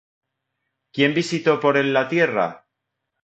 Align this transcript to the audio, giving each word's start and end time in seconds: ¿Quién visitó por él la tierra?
¿Quién 0.91 1.13
visitó 1.13 1.59
por 1.59 1.77
él 1.77 1.93
la 1.93 2.09
tierra? 2.09 2.65